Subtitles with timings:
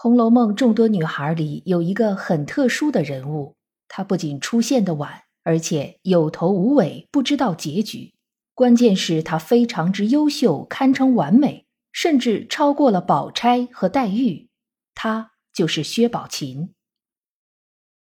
[0.00, 3.56] 红楼梦》众多女孩里有一个很特殊的人物，
[3.88, 8.14] 她不仅出现的晚，而且有头无尾，不知道结局。
[8.54, 14.48] 关键是她非常之优秀，堪称完美，甚至超过了宝钗和黛玉。
[14.94, 16.72] 她就是薛宝琴。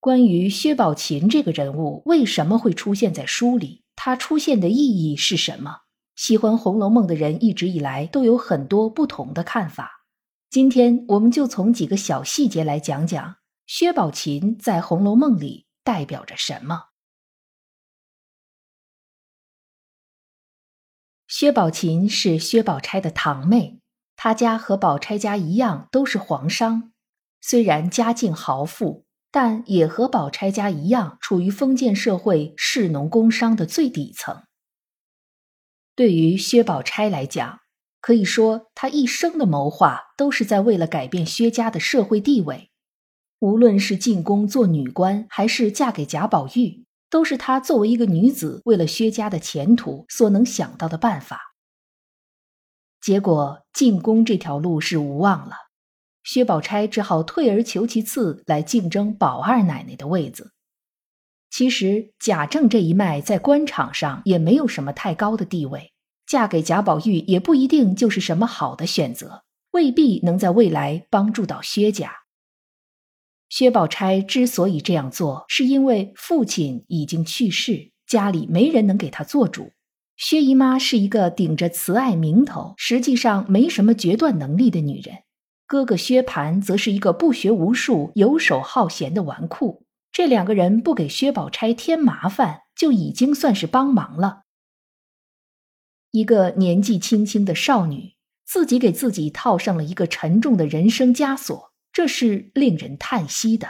[0.00, 5.82] 关于薛宝琴这个人物为什么会出现在书里，她出现的意义是什么？
[6.16, 9.97] 喜欢《红楼梦》的人一直以来都有很多不同的看法。
[10.50, 16.84] 今天我们就从几个小细节来讲讲薛宝琴在《红楼梦》里代表着什么。
[21.26, 23.82] 薛宝琴是薛宝钗的堂妹，
[24.16, 26.94] 她家和宝钗家一样都是皇商，
[27.42, 34.44] 虽然家境豪富，但也和宝钗家一样处于封建社会士农工商的最底层。
[35.94, 37.60] 对于薛宝钗来讲，
[38.00, 42.70] 可以说，她一生的谋划都是在为了改变薛家的社会地位。
[43.38, 51.54] 无论是进宫做女官，还是嫁给贾宝玉，都是她作为一个女子，为了薛家的前途所能想到的办法。
[53.00, 55.54] 结果，进宫这条路是无望了，
[56.24, 60.52] 薛宝钗只好退而求其次，来竞争宝二奶奶的位子。
[61.48, 65.92] 其实，贾政这一脉在官场上也没有什么太高的地位。
[66.26, 72.12] 嫁给贾宝玉也不一定就是什么好的选择，未必能在未来帮助到薛家。
[73.48, 79.72] 薛宝钗之所以这样做，是因为父亲已经去世，家里没人能给她做主。
[80.16, 85.18] 薛姨妈是一个顶着慈爱名头，实际上没什么决断能力的女人，
[85.66, 89.82] 哥哥薛蟠则是一个不学无术、游手好闲的纨绔。
[90.10, 94.42] 这两个人不给薛宝钗添麻烦，就已经算是帮忙了。
[96.10, 98.14] 一个年纪轻轻的少女，
[98.48, 103.68] 自己给自己套上了一个沉重的人生枷锁，这是令人叹息的。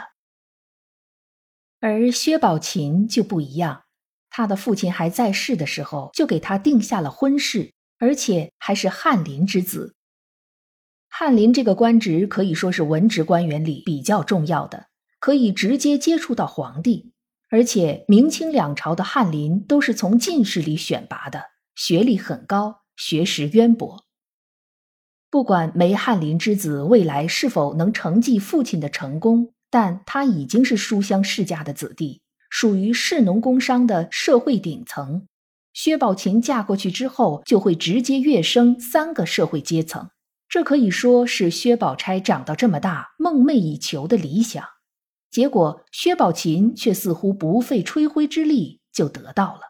[1.81, 3.83] 而薛宝琴就不一样，
[4.29, 9.95] 她的父亲还在世的时候，就给她定下了婚事，而且还是翰林之子。
[11.09, 14.87] 翰林这个官职可以说是文职官员里比较重要的，
[15.19, 17.11] 可以直接接触到皇帝，
[17.49, 21.47] 而且明清两朝的翰林都是从进士里选拔的。
[21.75, 24.05] 学历很高，学识渊博。
[25.29, 35.27] 不管梅翰林之子未来是否能承继父亲的成功，但他已经是书香世家的子弟，属于士农工商的社会顶层。
[35.71, 40.09] 薛宝琴嫁过去之后，就会直接跃升三个社会阶层，
[40.49, 44.65] 这可以说是薛宝钗长到这么大梦寐以求的理想。
[45.29, 49.61] 结果，薛宝琴却似乎不费吹灰之力就得到了。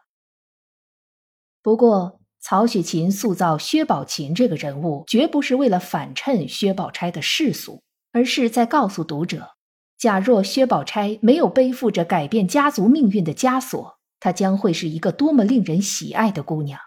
[1.62, 9.50] 不过，曹雪芹塑造薛宝琴这个人物，绝不是为了反衬薛宝钗的世俗，而是在告诉读者：
[9.98, 16.80] 假若薛宝钗没有背负着改变家族命运的枷锁，她将会是一个多么令人喜爱的姑娘。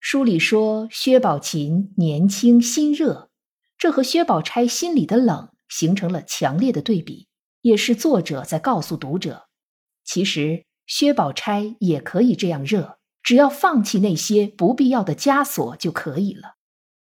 [0.00, 3.30] 书里说薛宝琴年轻心热，
[3.78, 7.26] 这和薛宝钗心里的冷形成了强烈的对比，
[7.62, 9.46] 也是作者在告诉读者：
[10.04, 12.98] 其实薛宝钗也可以这样热。
[13.24, 16.54] 只要放弃那些不必要的枷锁就可以了。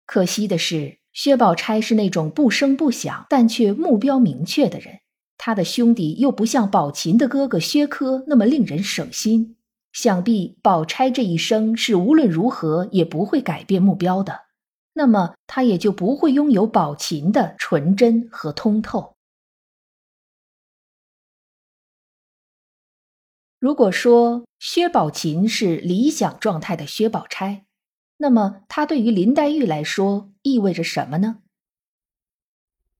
[0.06, 5.00] 可惜的是，薛宝钗是那种不声不响但却目标明确的人。
[5.38, 9.56] 他的兄弟又不像宝琴的哥哥薛科那么令人省心。
[9.94, 14.42] 想必宝钗这一生是无论如何也不会改变目标的，
[14.94, 19.16] 那么他也就不会拥有宝琴的纯真和通透。
[23.60, 27.66] 如果说薛宝琴是理想状态的薛宝钗，
[28.16, 31.42] 那么她对于林黛玉来说意味着什么呢？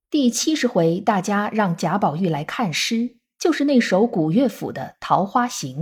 [0.10, 5.78] 第七十回，大家让贾宝玉来看诗，就是那首古乐府的《桃花行》。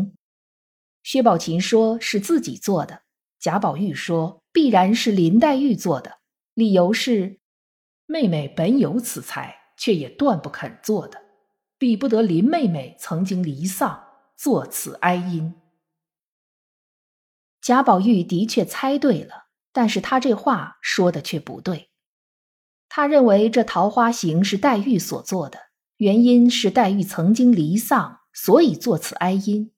[1.02, 3.02] 薛宝琴说是自己做的，
[3.40, 6.20] 贾宝玉说必然是林黛玉做的，
[6.54, 7.40] 理由是
[8.06, 11.20] 妹妹本有此才，却也断不肯做的，
[11.80, 14.07] 比不得林妹妹曾经离丧。
[14.38, 15.56] 作此哀音，
[17.60, 21.90] 贾宝玉的确猜对了，但是他这话说的却不对。
[22.88, 25.58] 他认为这桃花行是黛玉所做的，
[25.98, 29.74] 原因是黛玉曾经离丧，所以作此哀音。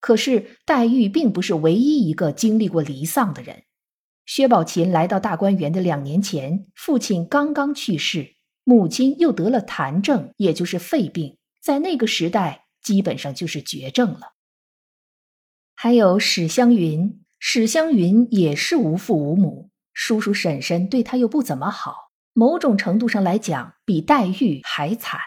[0.00, 3.64] 可是黛玉并不是唯一一个经历过离丧的人。
[4.24, 14.34] 薛宝琴来到大观园的两年前，父亲刚刚去世，母亲又得了痰症，也就是肺病，在那个时代基本上就是绝症了。
[15.74, 25.20] 还有史湘云，史湘云也是无父无母，叔叔婶婶对她又不怎么好，某种程度上来讲，比黛玉还惨。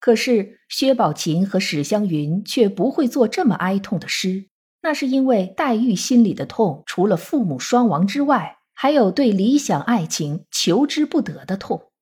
[0.00, 4.48] 可是薛宝琴和史湘云却不会做这么哀痛的诗，
[4.80, 11.92] 那是因为黛玉心里的痛，除了父母双亡之外，还有对理想爱情求之不得的痛。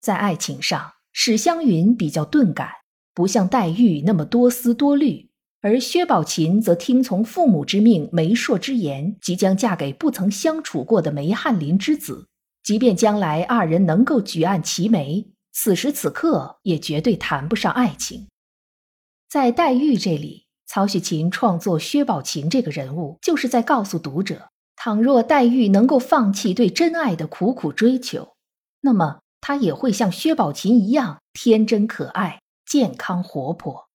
[0.00, 2.70] 在爱情上，史湘云比较钝感，
[3.16, 5.30] 不像黛玉那么多思多虑。
[5.62, 12.28] 而薛宝琴则听从父母之命、媒妁之言，即将嫁给不曾相处过的梅翰林之子。
[12.62, 18.28] 即便将来二人能够举案齐眉，此时此刻也绝对谈不上爱情。
[19.28, 28.34] 在黛玉这里，曹雪芹创作薛宝琴这个人物，就是在告诉读者：倘若黛玉能够放弃对真爱的苦苦追求，
[28.82, 33.88] 那么她也会像薛宝琴一样天真可爱、健康活泼。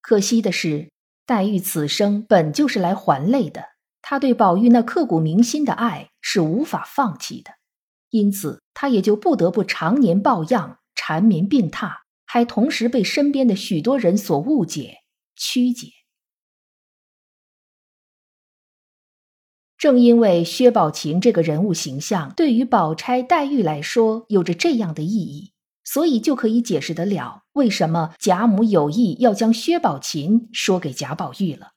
[0.00, 0.92] 可惜的是，
[1.24, 3.64] 黛玉此生本就是来还泪的，
[4.02, 7.52] 她对宝玉那刻骨铭心的爱是无法放弃的，
[8.10, 14.98] 因此她也就不得不常年抱恙、缠绵病榻，还同时被身边的许多人所误解、
[15.34, 15.88] 曲解。
[19.78, 25.53] 正因为薛宝琴这个人物形象对于宝钗、黛玉来说有着这样的意义。
[25.84, 31.72] 所以就可以解释得了为什么贾母有意要将薛宝琴说给贾宝玉了。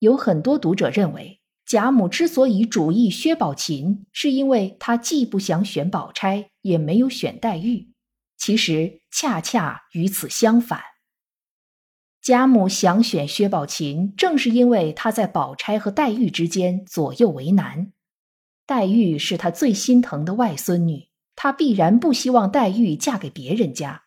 [0.00, 7.92] 有很多读者认为，贾母之所以主意薛宝琴，是因为她既不想选宝钗，也没有选黛玉。
[8.36, 10.82] 其实恰恰与此相反，
[12.20, 17.92] 贾母想选薛宝琴，正是因为她在宝钗和黛玉之间左右为难。
[18.66, 21.08] 黛玉是她最心疼的外孙女。
[21.36, 24.02] 他必然不希望黛玉嫁给别人家。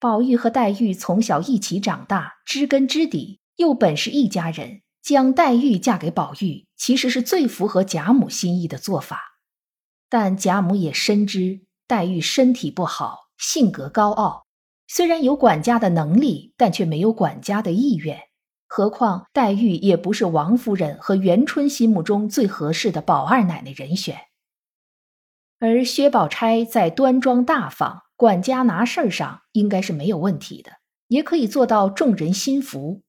[0.00, 9.20] 宝玉和黛玉从小一起长大，知根知底，又本是一家人，将黛玉嫁给宝玉，其实是最符合贾母心意的做法。
[10.08, 14.46] 但贾母也深知黛玉身体不好，性格高傲，
[14.86, 18.20] 虽然有管家的能力，但却没有管家的意愿。
[18.68, 24.27] 何况黛玉也不是王夫人和元春心目中最合适的宝二奶奶人选。
[25.60, 30.72] 而薛宝钗在端庄大方、管家拿事儿上应该是没有问题的，
[31.08, 33.02] 也可以做到众人心服。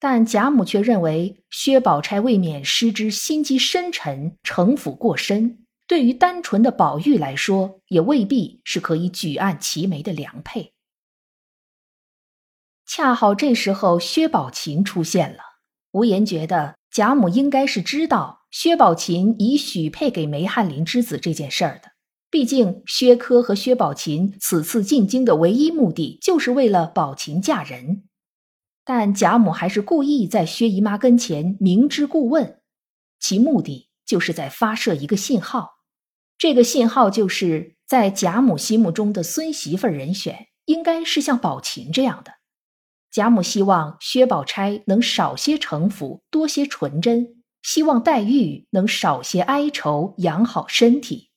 [0.00, 10.72] 但贾母却认为薛宝钗未免失之心机深沉、城府过深，对于单纯的宝玉来说，也未必是可以举案齐眉的良配。
[12.86, 15.40] 恰好这时候，薛宝琴出现了，
[15.92, 18.43] 无言觉得贾母应该是知道。
[18.54, 21.90] 薛宝琴已许配给梅翰林之子这件事儿的，
[22.30, 28.04] 毕竟薛科和薛宝琴此次进京的唯一目的就是为了宝琴嫁人，
[28.84, 32.60] 但贾母还是故意在薛姨妈跟前明知故问，
[33.18, 35.70] 其目的就是在发射一个信号，
[36.38, 42.34] 这个信号就是在贾母心目中的孙媳妇人选应该是像宝琴这样的，
[43.10, 47.33] 贾母希望薛宝钗能少些城府，多些纯真。
[47.64, 51.30] 希望黛玉能少些哀愁，养好身体。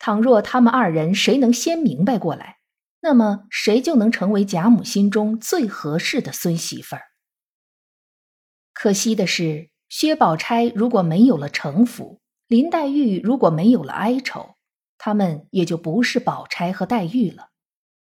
[0.00, 2.58] 倘若他们二人谁能先明白过来，
[3.00, 7.02] 那么谁就能成为贾母心中最合适的孙媳妇儿。
[8.72, 14.56] 可惜的是，薛宝钗如果没有了城府，林黛玉如果没有了哀愁，
[14.98, 17.50] 他们也就不是宝钗和黛玉了。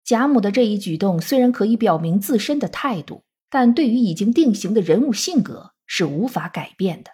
[0.06, 7.12] 贾母的这一举动虽然可以表明自身的态度，但对于已经定型的人物性格是无法改变的。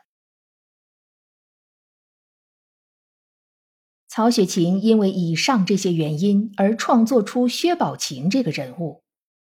[4.18, 9.04] 曹雪芹因为以上这些原因而创作出薛宝琴这个人物，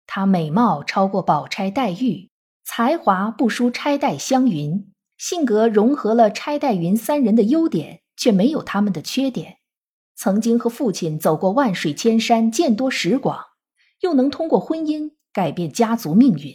[0.07, 2.31] 她美貌超过宝钗、黛玉，
[2.65, 9.57] 才华不输钗、黛、湘云，性格融合了钗、黛、云三人的优点，却没有他们的缺点。
[10.15, 13.45] 曾经和父亲走过万水千山，见多识广，
[14.03, 16.55] 又能通过婚姻改变家族命运。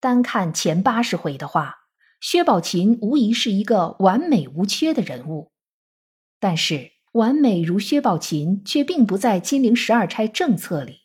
[0.00, 1.76] 单看前八十回的话，
[2.20, 5.52] 薛宝琴无疑是一个完美无缺的人物。
[6.38, 11.00] 但是，完美如薛宝琴却并不在金陵十二钗政策里，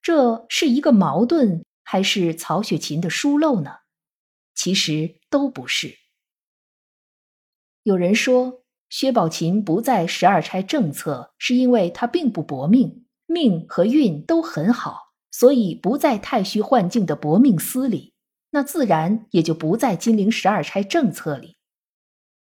[0.00, 3.70] 这是一个矛盾，还是曹雪芹的疏漏呢？
[4.54, 5.98] 其实都不是。
[7.82, 18.14] 有人说，薛宝琴不在十二钗政策，是因为她并不薄命，命和运都很好，所以不在太虚幻境的薄命司里，
[18.50, 21.56] 那自然也就不在金陵十二钗政策里。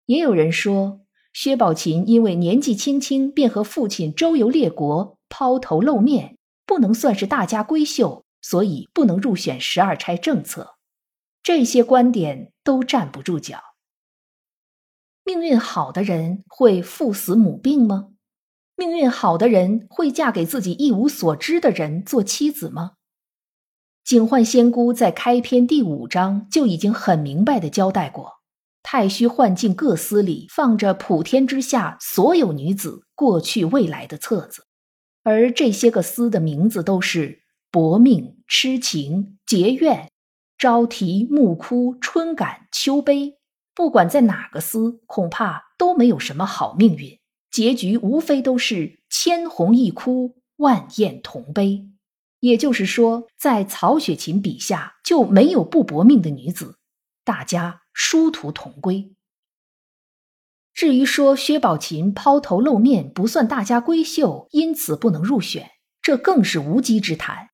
[0.07, 1.01] 也有人说，
[1.32, 6.36] 薛宝琴因为年纪轻轻便和父亲周游列国，抛头露面，
[6.66, 10.74] 不能算是大家闺秀，所以不能入选十二钗政策。
[11.42, 13.58] 这些观点都站不住脚。
[15.24, 18.08] 命运好的人会父死母病吗？
[18.76, 22.92] 命运好的人会嫁给自己一无所知的人做妻子吗？
[24.04, 28.41] 警幻仙姑在开篇第五章就已经很明白的交代过，
[28.82, 34.64] 太虚幻境各司里放着普天之下所有女子过去未来的册子，
[35.22, 40.10] 而这些个司的名字都是薄命、痴情、结怨、
[40.58, 43.38] 朝啼、暮哭、春感、秋悲。
[43.74, 47.18] 不管在哪个司，恐怕都没有什么好命运，
[47.50, 51.88] 结局无非都是千红一哭，万艳同悲。
[52.40, 56.76] 也就是说，在曹雪芹笔下就没有不薄命的女子，
[57.24, 59.14] 大家殊途同归。
[60.72, 65.70] 至于说薛宝琴抛头露面不算大家闺秀，因此不能入选，
[66.00, 67.50] 这更是无稽之谈。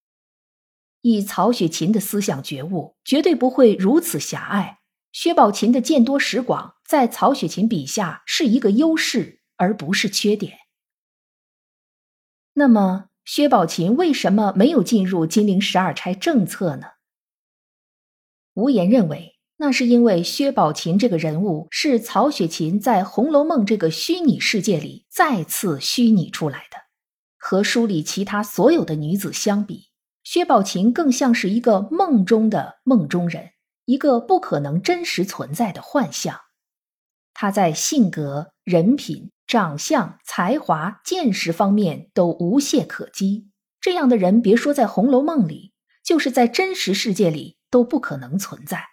[1.01, 4.79] 以曹雪芹的思想觉悟，绝对不会如此狭隘。
[5.11, 10.59] 薛宝琴的见多识广，在曹雪芹笔下是一个优势，而不是缺点。
[12.53, 16.89] 那么，薛宝琴为什么没有进入金陵十二钗政策呢？
[18.55, 26.79] 无言认为，那是因为薛宝琴这个人物是曹雪芹在《红楼梦》这个虚拟世界里再次虚拟出来的，
[27.37, 29.89] 和书里其他所有的女子相比，
[30.23, 33.51] 薛宝琴更像是一个梦中的梦中人。
[33.85, 36.39] 一个不可能真实存在的幻象，
[37.35, 43.49] 他在性格、人品、长相、才华、见识方面都无懈可击。
[43.81, 45.73] 这样的人，别说在《红楼梦》里，
[46.05, 48.85] 就是在真实世界里都不可能存在。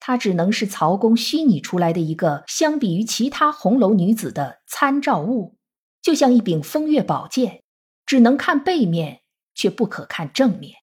[0.00, 5.58] 她只能是曹公虚拟出来的一个，相比于其他红楼女子的参照物，
[6.02, 7.62] 就像一柄风月宝剑，
[8.06, 9.20] 只能看背面，
[9.54, 10.76] 却不可看正面。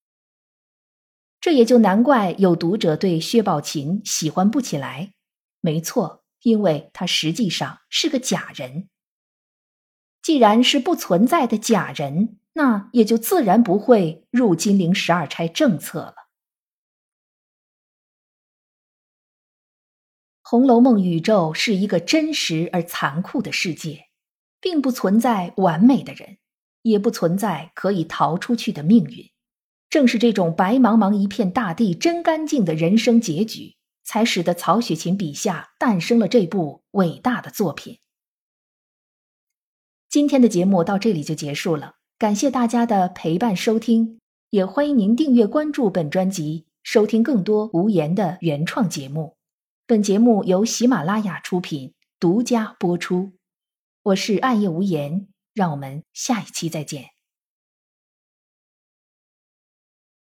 [1.41, 5.13] 这也就难怪有读者对薛宝琴喜欢不起来。
[5.62, 8.88] 没错，因为他实际上是个假人。
[10.21, 16.12] 既然是不存在的假人，那也就自然不会入金陵十二钗政策了。
[20.50, 24.06] 《红楼梦》宇宙是一个真实而残酷的世界，
[24.62, 26.38] 并不存在完美的人，
[26.84, 29.30] 也不存在可以逃出去的命运。
[29.89, 33.75] 正是这种白茫茫一片大地真干净的人生结局，
[34.06, 37.98] 才使得曹雪芹笔下诞生了这部伟大的作品。
[40.10, 49.37] 今天的节目到这里就结束了，感谢大家的陪伴收听，也欢迎您订阅关注本专辑，收听更多无言的原创节目。
[49.89, 53.38] 本节目由喜马拉雅出品，独家播出。
[54.03, 57.16] 我是暗夜无言，让我们下一期再见。